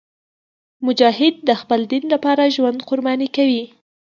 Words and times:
مجاهد 0.85 1.35
د 1.47 1.49
خپل 1.61 1.79
دین 1.91 2.03
لپاره 2.13 2.53
ژوند 2.55 2.79
قرباني 2.89 3.29
کوي. 3.35 3.63